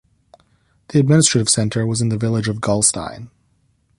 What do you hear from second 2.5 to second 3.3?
Gullstein.